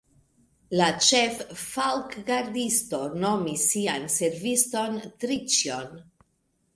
[0.79, 5.93] La ĉeffalkgardisto nomis sian serviston Triĉjon.